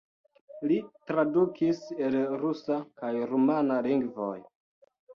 Li 0.71 0.77
tradukis 1.11 1.83
el 2.09 2.19
rusa 2.47 2.81
kaj 3.03 3.15
rumana 3.31 3.81
lingvoj. 3.93 4.37